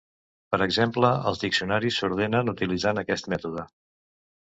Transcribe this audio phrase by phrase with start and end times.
[0.55, 3.71] Per exemple, els diccionaris s'ordenen utilitzant aquest mètode.